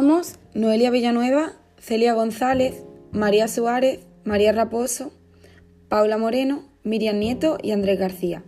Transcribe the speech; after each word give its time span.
Somos 0.00 0.38
Noelia 0.54 0.90
Villanueva, 0.90 1.52
Celia 1.78 2.14
González, 2.14 2.84
María 3.12 3.48
Suárez, 3.48 4.00
María 4.24 4.50
Raposo, 4.50 5.12
Paula 5.90 6.16
Moreno, 6.16 6.64
Miriam 6.84 7.18
Nieto 7.18 7.58
y 7.62 7.72
Andrés 7.72 7.98
García, 7.98 8.42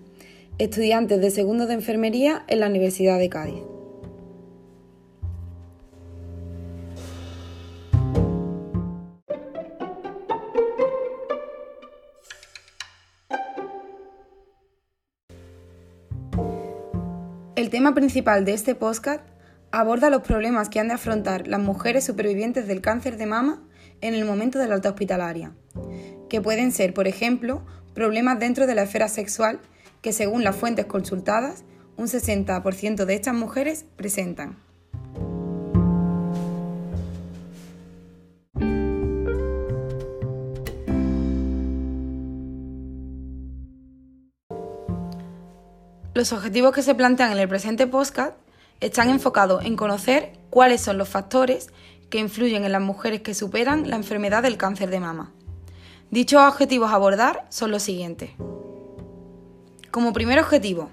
estudiantes 0.57 1.21
de 1.21 1.31
segundo 1.31 1.67
de 1.67 1.75
enfermería 1.75 2.43
en 2.49 2.61
la 2.61 2.69
Universidad 2.69 3.19
de 3.19 3.29
Cádiz. 3.29 3.61
El 17.57 17.69
tema 17.69 17.93
principal 17.95 18.47
de 18.47 18.55
este 18.55 18.75
podcast 18.75 19.32
aborda 19.73 20.11
los 20.11 20.23
problemas 20.23 20.69
que 20.69 20.79
han 20.79 20.89
de 20.89 20.95
afrontar 20.95 21.49
las 21.49 21.61
mujeres 21.61 22.05
supervivientes 22.05 22.69
del 22.69 22.83
cáncer 22.83 23.17
de 23.17 23.27
mama 23.27 23.63
en 24.03 24.15
el 24.15 24.27
momento 24.27 24.59
de 24.59 24.69
la 24.69 24.75
alta 24.75 24.91
hospitalaria, 24.91 25.53
que 26.29 26.43
pueden 26.43 26.73
ser, 26.73 26.93
por 26.93 27.09
ejemplo, 27.09 27.63
problemas 27.95 28.39
dentro 28.39 28.67
de 28.67 28.75
la 28.75 28.83
esfera 28.83 29.09
sexual 29.09 29.61
que 30.03 30.13
según 30.13 30.45
las 30.45 30.57
fuentes 30.57 30.85
consultadas, 30.85 31.65
un 31.97 32.07
60% 32.07 33.05
de 33.07 33.15
estas 33.15 33.35
mujeres 33.35 33.87
presentan. 33.97 34.59
Los 46.15 46.33
objetivos 46.35 46.75
que 46.75 46.83
se 46.83 46.95
plantean 46.95 47.33
en 47.33 47.39
el 47.39 47.49
presente 47.49 47.87
podcast 47.87 48.37
están 48.83 49.11
enfocados 49.11 49.65
en 49.65 49.77
conocer 49.77 50.33
cuáles 50.51 50.81
son 50.81 50.99
los 50.99 51.09
factores 51.09 51.69
que 52.11 52.19
influyen 52.19 52.65
en 52.65 52.73
las 52.73 52.83
mujeres 52.83 53.23
que 53.23 53.33
superan 53.33 53.89
la 53.89 53.97
enfermedad 53.97 54.43
del 54.43 54.59
cáncer 54.59 54.91
de 54.91 55.01
mama. 55.01 55.33
Dichos 56.11 56.43
objetivos 56.43 56.91
a 56.91 56.97
abordar 56.97 57.47
son 57.49 57.71
los 57.71 57.85
siguientes. 57.85 58.31
Como 59.93 60.13
primer 60.13 60.41
objetivo, 60.41 60.91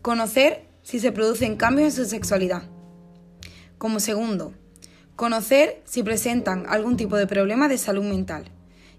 conocer 0.00 0.66
si 0.82 1.00
se 1.00 1.10
producen 1.10 1.56
cambios 1.56 1.98
en 1.98 2.04
su 2.04 2.08
sexualidad. 2.08 2.62
Como 3.78 3.98
segundo, 3.98 4.54
conocer 5.16 5.82
si 5.84 6.04
presentan 6.04 6.66
algún 6.68 6.96
tipo 6.96 7.16
de 7.16 7.26
problema 7.26 7.68
de 7.68 7.78
salud 7.78 8.04
mental. 8.04 8.44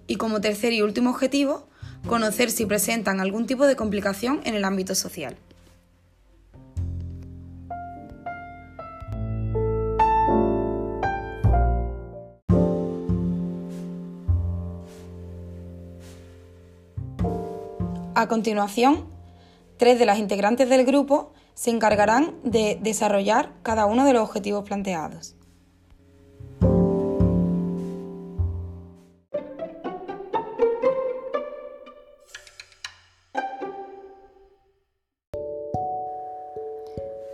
Y 0.07 0.17
como 0.17 0.41
tercer 0.41 0.73
y 0.73 0.81
último 0.81 1.11
objetivo, 1.11 1.69
conocer 2.05 2.51
si 2.51 2.65
presentan 2.65 3.21
algún 3.21 3.47
tipo 3.47 3.65
de 3.65 3.77
complicación 3.77 4.41
en 4.43 4.55
el 4.55 4.65
ámbito 4.65 4.93
social. 4.93 5.37
A 18.17 18.29
continuación, 18.29 19.09
tres 19.75 19.99
de 19.99 20.05
las 20.05 20.19
integrantes 20.19 20.69
del 20.69 20.85
grupo 20.85 21.33
se 21.53 21.69
encargarán 21.69 22.33
de 22.45 22.79
desarrollar 22.81 23.51
cada 23.61 23.85
uno 23.87 24.05
de 24.05 24.13
los 24.13 24.23
objetivos 24.23 24.63
planteados. 24.63 25.35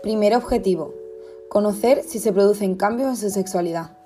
Primer 0.01 0.35
objetivo. 0.35 0.95
Conocer 1.47 2.01
si 2.01 2.17
se 2.17 2.33
producen 2.33 2.73
cambios 2.73 3.09
en 3.09 3.17
su 3.17 3.29
sexualidad. 3.29 4.00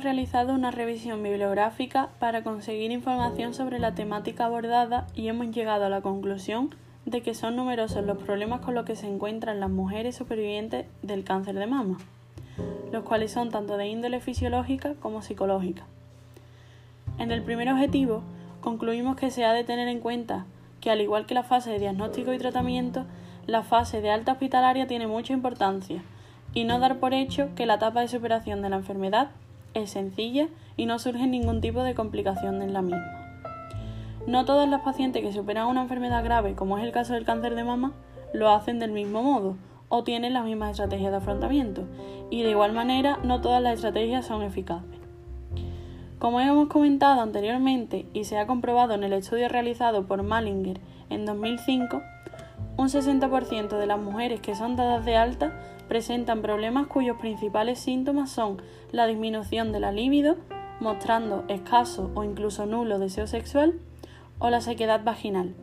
Realizado 0.00 0.54
una 0.54 0.70
revisión 0.70 1.22
bibliográfica 1.22 2.10
para 2.18 2.42
conseguir 2.42 2.90
información 2.90 3.54
sobre 3.54 3.78
la 3.78 3.94
temática 3.94 4.46
abordada 4.46 5.06
y 5.14 5.28
hemos 5.28 5.50
llegado 5.50 5.84
a 5.84 5.88
la 5.88 6.00
conclusión 6.00 6.74
de 7.06 7.22
que 7.22 7.34
son 7.34 7.56
numerosos 7.56 8.04
los 8.04 8.18
problemas 8.18 8.60
con 8.60 8.74
los 8.74 8.84
que 8.84 8.96
se 8.96 9.06
encuentran 9.06 9.60
las 9.60 9.70
mujeres 9.70 10.16
supervivientes 10.16 10.86
del 11.02 11.24
cáncer 11.24 11.54
de 11.54 11.66
mama, 11.66 11.98
los 12.92 13.04
cuales 13.04 13.32
son 13.32 13.50
tanto 13.50 13.76
de 13.76 13.88
índole 13.88 14.20
fisiológica 14.20 14.94
como 15.00 15.22
psicológica. 15.22 15.84
En 17.18 17.30
el 17.30 17.42
primer 17.42 17.70
objetivo, 17.70 18.22
concluimos 18.60 19.16
que 19.16 19.30
se 19.30 19.44
ha 19.44 19.52
de 19.52 19.64
tener 19.64 19.88
en 19.88 20.00
cuenta 20.00 20.46
que 20.80 20.90
al 20.90 21.00
igual 21.00 21.26
que 21.26 21.34
la 21.34 21.42
fase 21.42 21.70
de 21.70 21.78
diagnóstico 21.78 22.32
y 22.32 22.38
tratamiento, 22.38 23.04
la 23.46 23.62
fase 23.62 24.00
de 24.00 24.10
alta 24.10 24.32
hospitalaria 24.32 24.86
tiene 24.86 25.06
mucha 25.06 25.32
importancia 25.32 26.02
y 26.54 26.64
no 26.64 26.78
dar 26.78 26.98
por 26.98 27.14
hecho 27.14 27.48
que 27.54 27.66
la 27.66 27.74
etapa 27.74 28.00
de 28.00 28.08
superación 28.08 28.62
de 28.62 28.70
la 28.70 28.76
enfermedad 28.76 29.30
es 29.74 29.90
sencilla 29.90 30.48
y 30.76 30.86
no 30.86 30.98
surge 30.98 31.26
ningún 31.26 31.60
tipo 31.60 31.82
de 31.82 31.94
complicación 31.94 32.62
en 32.62 32.72
la 32.72 32.82
misma. 32.82 33.20
No 34.26 34.44
todas 34.44 34.68
las 34.68 34.82
pacientes 34.82 35.22
que 35.22 35.32
superan 35.32 35.66
una 35.66 35.82
enfermedad 35.82 36.22
grave, 36.22 36.54
como 36.54 36.78
es 36.78 36.84
el 36.84 36.92
caso 36.92 37.14
del 37.14 37.24
cáncer 37.24 37.54
de 37.54 37.64
mama, 37.64 37.92
lo 38.32 38.50
hacen 38.50 38.78
del 38.78 38.92
mismo 38.92 39.22
modo 39.22 39.56
o 39.88 40.04
tienen 40.04 40.34
las 40.34 40.44
mismas 40.44 40.70
estrategias 40.70 41.10
de 41.10 41.16
afrontamiento, 41.18 41.82
y 42.30 42.42
de 42.42 42.50
igual 42.50 42.72
manera 42.72 43.18
no 43.24 43.40
todas 43.40 43.60
las 43.60 43.74
estrategias 43.74 44.24
son 44.24 44.42
eficaces. 44.42 45.00
Como 46.20 46.40
hemos 46.40 46.68
comentado 46.68 47.22
anteriormente 47.22 48.06
y 48.12 48.24
se 48.24 48.38
ha 48.38 48.46
comprobado 48.46 48.94
en 48.94 49.04
el 49.04 49.14
estudio 49.14 49.48
realizado 49.48 50.06
por 50.06 50.22
Malinger 50.22 50.78
en 51.08 51.26
2005, 51.26 52.02
un 52.80 52.88
60% 52.88 53.78
de 53.78 53.86
las 53.86 54.00
mujeres 54.00 54.40
que 54.40 54.54
son 54.54 54.74
dadas 54.74 55.04
de 55.04 55.14
alta 55.14 55.52
presentan 55.86 56.40
problemas 56.40 56.86
cuyos 56.86 57.18
principales 57.18 57.78
síntomas 57.78 58.30
son 58.30 58.62
la 58.90 59.06
disminución 59.06 59.70
de 59.70 59.80
la 59.80 59.92
libido, 59.92 60.36
mostrando 60.80 61.44
escaso 61.48 62.10
o 62.14 62.24
incluso 62.24 62.64
nulo 62.64 62.98
deseo 62.98 63.26
sexual, 63.26 63.74
o 64.38 64.48
la 64.48 64.62
sequedad 64.62 65.04
vaginal, 65.04 65.54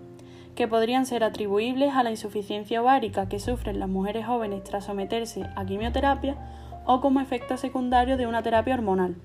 que 0.54 0.68
podrían 0.68 1.08
ser 1.08 1.24
atribuibles 1.24 1.96
a 1.96 2.04
la 2.04 2.12
insuficiencia 2.12 2.84
ovárica 2.84 3.28
que 3.28 3.40
sufren 3.40 3.80
las 3.80 3.90
mujeres 3.90 4.28
jóvenes 4.28 4.64
tras 4.64 4.86
someterse 4.86 5.44
a 5.56 5.66
quimioterapia 5.66 6.38
o 6.86 7.02
como 7.02 7.20
efecto 7.20 7.58
secundario 7.58 8.18
de 8.18 8.28
una 8.28 8.44
terapia 8.44 8.76
hormonal. 8.76 9.16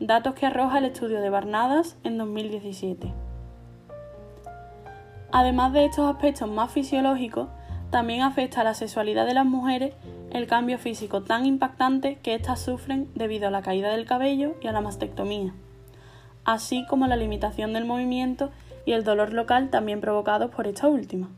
Datos 0.00 0.34
que 0.34 0.46
arroja 0.46 0.78
el 0.78 0.86
estudio 0.86 1.20
de 1.20 1.30
Barnadas 1.30 1.96
en 2.02 2.18
2017. 2.18 3.12
Además 5.32 5.72
de 5.72 5.84
estos 5.84 6.10
aspectos 6.10 6.50
más 6.50 6.72
fisiológicos, 6.72 7.48
también 7.90 8.22
afecta 8.22 8.60
a 8.60 8.64
la 8.64 8.74
sexualidad 8.74 9.26
de 9.26 9.34
las 9.34 9.46
mujeres 9.46 9.94
el 10.32 10.46
cambio 10.46 10.78
físico 10.78 11.22
tan 11.22 11.46
impactante 11.46 12.18
que 12.22 12.34
éstas 12.34 12.60
sufren 12.60 13.08
debido 13.14 13.48
a 13.48 13.50
la 13.50 13.62
caída 13.62 13.90
del 13.90 14.06
cabello 14.06 14.54
y 14.60 14.66
a 14.66 14.72
la 14.72 14.80
mastectomía, 14.80 15.52
así 16.44 16.84
como 16.86 17.06
la 17.06 17.16
limitación 17.16 17.72
del 17.72 17.84
movimiento 17.84 18.50
y 18.84 18.92
el 18.92 19.04
dolor 19.04 19.32
local 19.32 19.70
también 19.70 20.00
provocados 20.00 20.50
por 20.50 20.66
esta 20.66 20.88
última. 20.88 21.28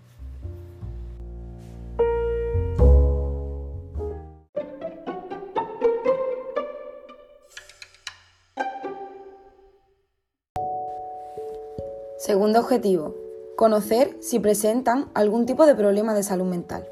Segundo 12.19 12.61
objetivo, 12.61 13.22
conocer 13.63 14.17
si 14.21 14.41
presentan 14.41 15.09
algún 15.15 15.47
tipo 15.47 15.67
de 15.67 15.77
problema 15.77 16.15
de 16.15 16.25
salud 16.25 16.47
mental. 16.47 16.85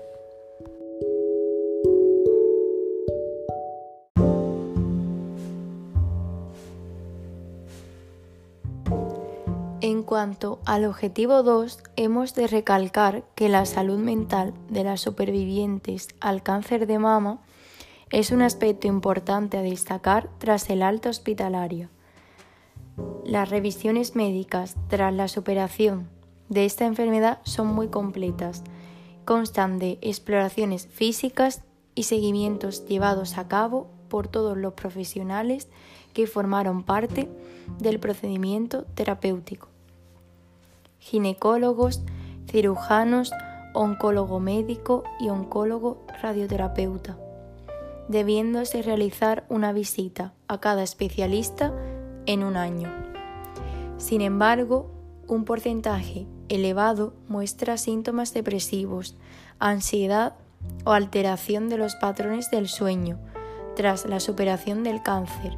En 9.80 10.04
cuanto 10.04 10.60
al 10.64 10.84
objetivo 10.84 11.42
2, 11.42 11.80
hemos 11.96 12.36
de 12.36 12.46
recalcar 12.46 13.24
que 13.34 13.48
la 13.48 13.66
salud 13.66 13.98
mental 13.98 14.54
de 14.68 14.84
las 14.84 15.00
supervivientes 15.00 16.06
al 16.20 16.44
cáncer 16.44 16.86
de 16.86 17.00
mama 17.00 17.40
es 18.12 18.30
un 18.30 18.42
aspecto 18.42 18.86
importante 18.86 19.58
a 19.58 19.62
destacar 19.62 20.30
tras 20.38 20.70
el 20.70 20.84
alto 20.84 21.08
hospitalario. 21.08 21.88
Las 23.24 23.50
revisiones 23.50 24.14
médicas 24.14 24.76
tras 24.88 25.12
la 25.12 25.26
superación 25.26 26.19
de 26.50 26.66
esta 26.66 26.84
enfermedad 26.84 27.38
son 27.44 27.68
muy 27.68 27.88
completas. 27.88 28.62
Constan 29.24 29.78
de 29.78 29.98
exploraciones 30.02 30.86
físicas 30.88 31.62
y 31.94 32.02
seguimientos 32.02 32.84
llevados 32.86 33.38
a 33.38 33.48
cabo 33.48 33.88
por 34.08 34.28
todos 34.28 34.58
los 34.58 34.74
profesionales 34.74 35.68
que 36.12 36.26
formaron 36.26 36.82
parte 36.82 37.30
del 37.78 38.00
procedimiento 38.00 38.84
terapéutico. 38.94 39.68
Ginecólogos, 40.98 42.02
cirujanos, 42.48 43.32
oncólogo 43.72 44.40
médico 44.40 45.04
y 45.20 45.28
oncólogo 45.28 46.02
radioterapeuta, 46.20 47.16
debiéndose 48.08 48.82
realizar 48.82 49.44
una 49.48 49.72
visita 49.72 50.34
a 50.48 50.58
cada 50.58 50.82
especialista 50.82 51.72
en 52.26 52.42
un 52.42 52.56
año. 52.56 52.92
Sin 53.98 54.20
embargo, 54.20 54.99
un 55.30 55.44
porcentaje 55.44 56.26
elevado 56.48 57.14
muestra 57.28 57.78
síntomas 57.78 58.34
depresivos, 58.34 59.16
ansiedad 59.60 60.34
o 60.84 60.90
alteración 60.90 61.68
de 61.68 61.78
los 61.78 61.94
patrones 61.94 62.50
del 62.50 62.68
sueño 62.68 63.18
tras 63.76 64.06
la 64.06 64.18
superación 64.18 64.82
del 64.82 65.02
cáncer, 65.02 65.56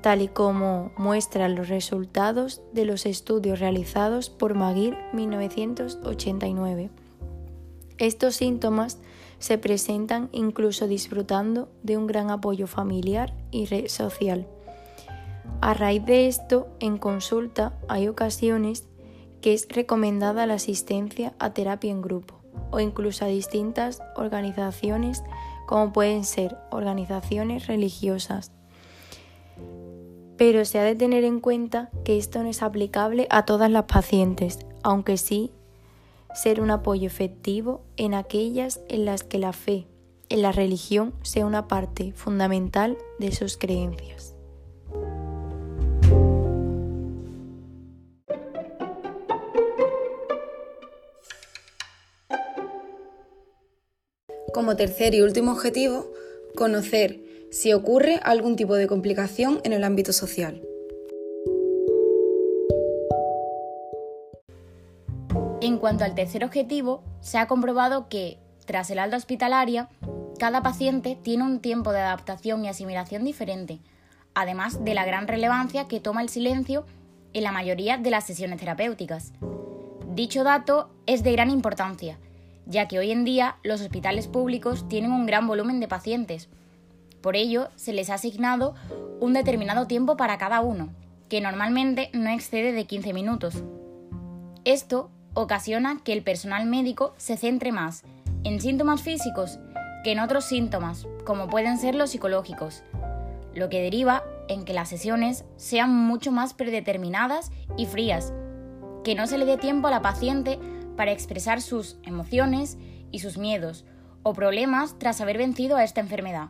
tal 0.00 0.22
y 0.22 0.28
como 0.28 0.92
muestran 0.96 1.56
los 1.56 1.68
resultados 1.68 2.62
de 2.72 2.84
los 2.84 3.04
estudios 3.04 3.58
realizados 3.58 4.30
por 4.30 4.54
Maguire 4.54 4.96
1989. 5.12 6.90
Estos 7.98 8.36
síntomas 8.36 8.98
se 9.40 9.58
presentan 9.58 10.28
incluso 10.30 10.86
disfrutando 10.86 11.68
de 11.82 11.96
un 11.96 12.06
gran 12.06 12.30
apoyo 12.30 12.68
familiar 12.68 13.34
y 13.50 13.66
red 13.66 13.88
social. 13.88 14.46
A 15.60 15.74
raíz 15.74 16.04
de 16.04 16.26
esto, 16.26 16.68
en 16.80 16.98
consulta 16.98 17.74
hay 17.88 18.08
ocasiones 18.08 18.86
que 19.40 19.54
es 19.54 19.66
recomendada 19.68 20.46
la 20.46 20.54
asistencia 20.54 21.34
a 21.38 21.52
terapia 21.52 21.90
en 21.90 22.02
grupo 22.02 22.40
o 22.70 22.80
incluso 22.80 23.24
a 23.24 23.28
distintas 23.28 24.02
organizaciones 24.16 25.22
como 25.66 25.92
pueden 25.92 26.24
ser 26.24 26.56
organizaciones 26.70 27.66
religiosas. 27.66 28.52
Pero 30.36 30.64
se 30.64 30.78
ha 30.78 30.82
de 30.82 30.96
tener 30.96 31.24
en 31.24 31.40
cuenta 31.40 31.90
que 32.04 32.18
esto 32.18 32.42
no 32.42 32.48
es 32.48 32.62
aplicable 32.62 33.26
a 33.30 33.44
todas 33.44 33.70
las 33.70 33.84
pacientes, 33.84 34.58
aunque 34.82 35.16
sí 35.16 35.52
ser 36.34 36.60
un 36.60 36.70
apoyo 36.70 37.06
efectivo 37.06 37.82
en 37.96 38.14
aquellas 38.14 38.80
en 38.88 39.04
las 39.04 39.22
que 39.22 39.38
la 39.38 39.52
fe 39.52 39.86
en 40.28 40.42
la 40.42 40.52
religión 40.52 41.14
sea 41.22 41.46
una 41.46 41.68
parte 41.68 42.12
fundamental 42.12 42.98
de 43.18 43.32
sus 43.32 43.56
creencias. 43.56 44.33
Como 54.54 54.76
tercer 54.76 55.14
y 55.14 55.20
último 55.20 55.50
objetivo, 55.50 56.12
conocer 56.54 57.18
si 57.50 57.72
ocurre 57.72 58.20
algún 58.22 58.54
tipo 58.54 58.76
de 58.76 58.86
complicación 58.86 59.60
en 59.64 59.72
el 59.72 59.82
ámbito 59.82 60.12
social. 60.12 60.62
En 65.60 65.78
cuanto 65.78 66.04
al 66.04 66.14
tercer 66.14 66.44
objetivo, 66.44 67.02
se 67.20 67.38
ha 67.38 67.48
comprobado 67.48 68.08
que, 68.08 68.38
tras 68.64 68.90
el 68.90 69.00
alta 69.00 69.16
hospitalaria, 69.16 69.88
cada 70.38 70.62
paciente 70.62 71.18
tiene 71.20 71.42
un 71.42 71.58
tiempo 71.58 71.90
de 71.90 71.98
adaptación 71.98 72.64
y 72.64 72.68
asimilación 72.68 73.24
diferente, 73.24 73.80
además 74.34 74.84
de 74.84 74.94
la 74.94 75.04
gran 75.04 75.26
relevancia 75.26 75.88
que 75.88 75.98
toma 75.98 76.22
el 76.22 76.28
silencio 76.28 76.86
en 77.32 77.42
la 77.42 77.50
mayoría 77.50 77.98
de 77.98 78.10
las 78.10 78.24
sesiones 78.24 78.60
terapéuticas. 78.60 79.32
Dicho 80.14 80.44
dato 80.44 80.90
es 81.06 81.24
de 81.24 81.32
gran 81.32 81.50
importancia, 81.50 82.20
ya 82.66 82.88
que 82.88 82.98
hoy 82.98 83.10
en 83.10 83.24
día 83.24 83.56
los 83.62 83.80
hospitales 83.80 84.28
públicos 84.28 84.88
tienen 84.88 85.12
un 85.12 85.26
gran 85.26 85.46
volumen 85.46 85.80
de 85.80 85.88
pacientes. 85.88 86.48
Por 87.20 87.36
ello, 87.36 87.68
se 87.76 87.92
les 87.92 88.10
ha 88.10 88.14
asignado 88.14 88.74
un 89.20 89.32
determinado 89.32 89.86
tiempo 89.86 90.16
para 90.16 90.38
cada 90.38 90.60
uno, 90.60 90.90
que 91.28 91.40
normalmente 91.40 92.10
no 92.12 92.30
excede 92.30 92.72
de 92.72 92.84
15 92.84 93.12
minutos. 93.12 93.62
Esto 94.64 95.10
ocasiona 95.34 96.00
que 96.04 96.12
el 96.12 96.22
personal 96.22 96.66
médico 96.66 97.14
se 97.16 97.36
centre 97.36 97.72
más 97.72 98.04
en 98.44 98.60
síntomas 98.60 99.02
físicos 99.02 99.58
que 100.04 100.12
en 100.12 100.20
otros 100.20 100.44
síntomas, 100.44 101.08
como 101.24 101.48
pueden 101.48 101.78
ser 101.78 101.94
los 101.94 102.10
psicológicos, 102.10 102.82
lo 103.54 103.70
que 103.70 103.80
deriva 103.80 104.22
en 104.48 104.64
que 104.64 104.74
las 104.74 104.90
sesiones 104.90 105.44
sean 105.56 105.94
mucho 105.94 106.30
más 106.30 106.52
predeterminadas 106.52 107.50
y 107.78 107.86
frías, 107.86 108.32
que 109.02 109.14
no 109.14 109.26
se 109.26 109.38
le 109.38 109.46
dé 109.46 109.56
tiempo 109.56 109.88
a 109.88 109.90
la 109.90 110.02
paciente 110.02 110.58
para 110.96 111.12
expresar 111.12 111.60
sus 111.60 111.98
emociones 112.02 112.78
y 113.10 113.20
sus 113.20 113.38
miedos 113.38 113.84
o 114.22 114.32
problemas 114.32 114.98
tras 114.98 115.20
haber 115.20 115.38
vencido 115.38 115.76
a 115.76 115.84
esta 115.84 116.00
enfermedad. 116.00 116.48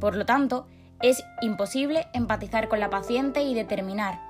Por 0.00 0.16
lo 0.16 0.26
tanto, 0.26 0.66
es 1.00 1.22
imposible 1.40 2.06
empatizar 2.12 2.68
con 2.68 2.80
la 2.80 2.90
paciente 2.90 3.42
y 3.42 3.54
determinar, 3.54 4.20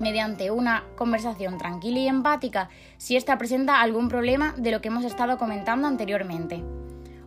mediante 0.00 0.50
una 0.50 0.84
conversación 0.96 1.58
tranquila 1.58 2.00
y 2.00 2.08
empática, 2.08 2.70
si 2.96 3.16
ésta 3.16 3.36
presenta 3.36 3.80
algún 3.80 4.08
problema 4.08 4.54
de 4.56 4.70
lo 4.70 4.80
que 4.80 4.88
hemos 4.88 5.04
estado 5.04 5.36
comentando 5.36 5.86
anteriormente. 5.86 6.64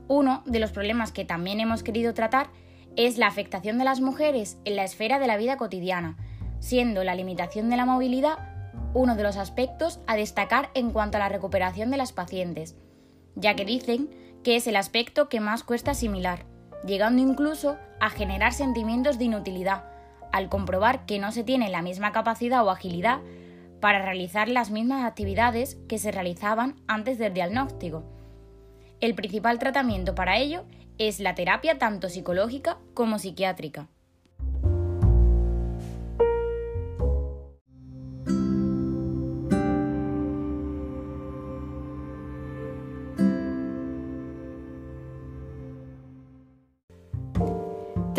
Uno 0.08 0.42
de 0.46 0.60
los 0.60 0.72
problemas 0.72 1.12
que 1.12 1.24
también 1.24 1.60
hemos 1.60 1.84
querido 1.84 2.14
tratar 2.14 2.50
es 2.96 3.18
la 3.18 3.28
afectación 3.28 3.78
de 3.78 3.86
las 3.86 4.02
mujeres 4.02 4.58
en 4.66 4.76
la 4.76 4.84
esfera 4.84 5.20
de 5.20 5.28
la 5.28 5.38
vida 5.38 5.58
cotidiana, 5.58 6.18
siendo 6.60 7.04
la 7.04 7.16
limitación 7.16 7.70
de 7.70 7.78
la 7.78 7.86
movilidad 7.86 8.53
uno 8.94 9.16
de 9.16 9.24
los 9.24 9.38
aspectos 9.38 10.00
a 10.08 10.16
destacar 10.16 10.70
en 10.74 10.92
cuanto 10.92 11.18
a 11.18 11.20
la 11.20 11.30
recuperación 11.30 11.92
de 11.92 11.98
las 11.98 12.14
pacientes, 12.14 12.76
ya 13.36 13.56
que 13.56 13.66
dicen 13.66 14.10
que 14.44 14.56
es 14.56 14.68
el 14.68 14.76
aspecto 14.76 15.30
que 15.30 15.40
más 15.40 15.64
cuesta 15.64 15.92
asimilar, 15.92 16.46
llegando 16.86 17.22
incluso 17.22 17.78
a 18.00 18.10
generar 18.10 18.54
sentimientos 18.54 19.18
de 19.18 19.26
inutilidad, 19.26 19.86
al 20.32 20.50
comprobar 20.50 21.06
que 21.06 21.20
no 21.20 21.32
se 21.32 21.44
tiene 21.44 21.70
la 21.70 21.82
misma 21.82 22.12
capacidad 22.12 22.66
o 22.66 22.72
agilidad 22.72 23.22
para 23.80 24.02
realizar 24.02 24.48
las 24.48 24.72
mismas 24.72 25.04
actividades 25.04 25.78
que 25.88 26.00
se 26.00 26.12
realizaban 26.12 26.76
antes 26.88 27.18
del 27.18 27.34
diagnóstico. 27.34 28.04
El 29.00 29.16
principal 29.16 29.60
tratamiento 29.60 30.16
para 30.16 30.38
ello 30.38 30.64
es 30.98 31.20
la 31.20 31.36
terapia 31.36 31.78
tanto 31.78 32.10
psicológica 32.10 32.78
como 32.94 33.20
psiquiátrica. 33.20 33.90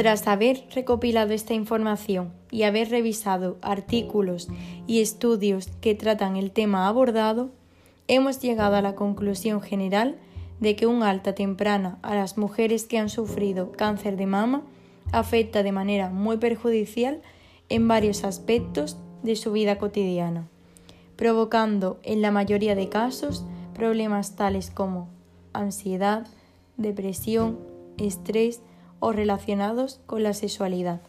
Tras 0.05 0.27
haber 0.27 0.67
recopilado 0.75 1.33
esta 1.33 1.55
información 1.55 2.35
y 2.51 2.65
haber 2.65 2.91
revisado 2.91 3.57
artículos 3.63 4.49
y 4.87 5.01
estudios 5.01 5.69
que 5.81 5.95
tratan 5.95 6.37
el 6.37 6.51
tema 6.51 6.89
abordado, 6.89 7.53
hemos 8.07 8.39
llegado 8.39 8.77
a 8.77 8.83
la 8.83 8.97
conclusión 8.97 9.63
general 9.63 10.19
de 10.61 10.77
que 10.77 10.87
un 10.87 11.03
alta 11.03 11.35
temprana 11.35 11.99
a 12.03 12.15
las 12.15 12.37
mujeres 12.37 12.85
que 12.85 12.99
han 12.99 13.09
sufrido 13.09 13.73
cáncer 13.73 14.19
de 14.19 14.27
mama 14.27 14.61
afecta 15.11 15.63
de 15.63 15.73
manera 15.73 16.11
muy 16.11 16.37
perjudicial 16.37 17.23
en 17.71 17.89
varios 17.89 18.25
aspectos 18.25 18.99
de 19.23 19.37
su 19.37 19.53
vida 19.53 19.79
cotidiana, 19.79 20.51
provocando 21.17 21.99
en 22.03 22.21
la 22.21 22.31
mayoría 22.31 22.75
de 22.75 22.91
casos 22.91 23.47
problemas 23.73 24.37
tales 24.37 24.71
como 24.71 25.09
ansiedad, 25.55 26.27
depresión, 26.77 27.59
estrés, 27.97 28.61
o 29.01 29.13
relacionados 29.13 30.01
con 30.07 30.23
la 30.23 30.35
sexualidad. 30.35 31.01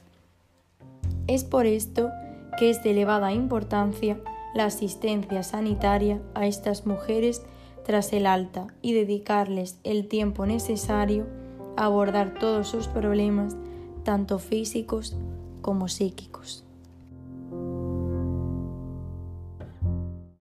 Es 1.27 1.43
por 1.43 1.65
esto 1.65 2.09
que 2.57 2.69
es 2.69 2.83
de 2.83 2.91
elevada 2.91 3.33
importancia 3.33 4.19
la 4.53 4.65
asistencia 4.65 5.43
sanitaria 5.43 6.21
a 6.33 6.47
estas 6.47 6.85
mujeres 6.85 7.43
tras 7.85 8.13
el 8.13 8.25
alta 8.25 8.67
y 8.81 8.93
dedicarles 8.93 9.79
el 9.83 10.07
tiempo 10.07 10.45
necesario 10.45 11.27
a 11.77 11.85
abordar 11.85 12.33
todos 12.39 12.67
sus 12.67 12.87
problemas, 12.87 13.55
tanto 14.03 14.39
físicos 14.39 15.17
como 15.61 15.87
psíquicos. 15.87 16.64